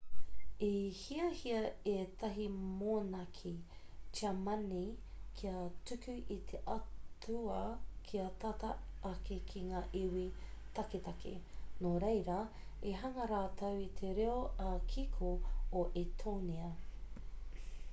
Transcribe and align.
i 0.65 0.67
hiahia 0.99 1.57
ētahi 1.89 2.45
monaki 2.61 3.51
tiamani 4.19 4.79
kia 5.41 5.59
tuku 5.91 6.15
i 6.37 6.39
te 6.53 6.61
atua 6.77 7.59
kia 8.09 8.25
tata 8.45 8.71
ake 9.11 9.39
ki 9.53 9.63
ngā 9.69 9.83
iwi 10.03 10.25
taketake 10.81 11.37
nō 11.85 11.93
reira 12.07 12.39
i 12.95 12.99
hanga 13.05 13.31
rātou 13.35 13.79
i 13.87 13.89
te 14.03 14.15
reo 14.25 14.43
ā-kiko 14.73 15.33
o 15.83 15.89
etōnia 16.05 16.73